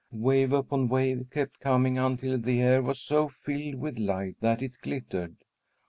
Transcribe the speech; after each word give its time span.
Wave 0.11 0.51
upon 0.51 0.87
wave 0.89 1.27
kept 1.29 1.59
coming 1.59 1.99
until 1.99 2.39
the 2.39 2.59
air 2.59 2.81
was 2.81 2.99
so 2.99 3.29
filled 3.29 3.75
with 3.75 3.99
light 3.99 4.35
that 4.41 4.63
it 4.63 4.81
glittered. 4.81 5.35